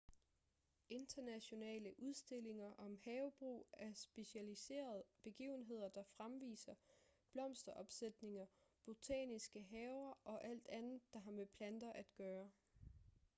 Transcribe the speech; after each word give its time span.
internationale 0.89 1.93
udstillinger 1.99 2.71
om 2.77 2.97
havebrug 2.97 3.67
er 3.73 3.93
specialiserede 3.93 5.03
begivenheder 5.23 5.89
der 5.89 6.03
fremviser 6.03 6.75
blomsteropsætninger 7.31 8.45
botaniske 8.85 9.61
haver 9.61 10.13
og 10.23 10.45
alt 10.47 10.67
andet 10.69 11.01
der 11.13 11.19
har 11.19 11.31
med 11.31 11.45
planter 11.45 11.93
at 11.93 12.05
gøre 12.17 12.51